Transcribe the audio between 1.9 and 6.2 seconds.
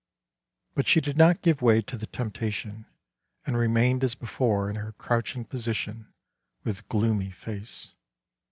the temptation and remained as before in her crouching position,